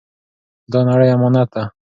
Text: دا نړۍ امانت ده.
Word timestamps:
دا 0.71 0.79
نړۍ 0.89 1.07
امانت 1.15 1.49
ده. 1.53 1.63